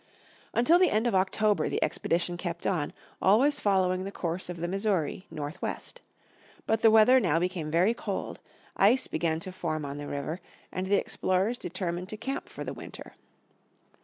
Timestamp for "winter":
12.73-13.13